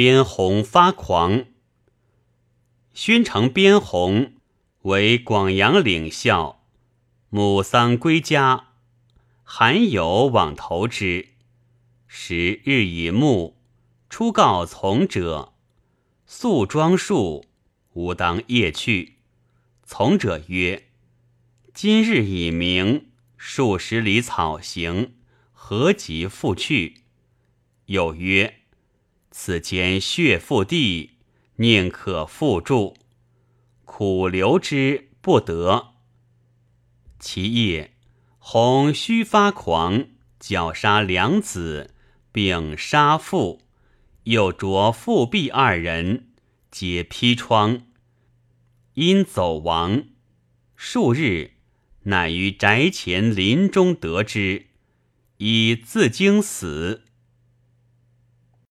[0.00, 1.44] 边红发狂。
[2.94, 4.32] 宣城边红
[4.84, 6.64] 为广阳领校，
[7.28, 8.68] 母丧归家，
[9.42, 11.28] 韩有往投之，
[12.06, 13.58] 时日已暮，
[14.08, 15.52] 初告从者，
[16.24, 17.44] 宿庄树，
[17.92, 19.18] 吾当夜去。
[19.84, 20.88] 从者曰
[21.74, 25.12] ：“今日已明，数十里草行，
[25.52, 27.02] 何及复去？”
[27.84, 28.59] 有曰
[29.30, 31.12] ：“此间血复地。”
[31.60, 32.96] 宁可复住，
[33.84, 35.88] 苦留之不得。
[37.18, 37.92] 其夜，
[38.38, 40.06] 洪须发狂，
[40.38, 41.92] 绞杀两子，
[42.32, 43.60] 并杀父，
[44.22, 46.28] 又着父婢二人，
[46.70, 47.82] 皆披疮，
[48.94, 50.04] 因走亡。
[50.76, 51.50] 数日，
[52.04, 54.68] 乃于宅前林中得之，
[55.36, 57.04] 以自经死。